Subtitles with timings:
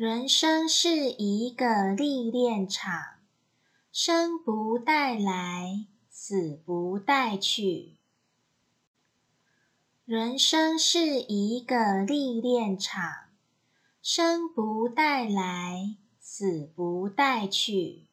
[0.00, 3.18] 人生是一个历练场
[3.92, 7.98] 生不带来死不带去。
[10.06, 13.28] 人生是一个历练场
[14.00, 18.06] 生不带来死不带去